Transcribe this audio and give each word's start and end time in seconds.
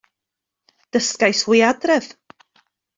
Dygais 0.97 1.45
hwy 1.45 1.63
adref. 1.69 2.13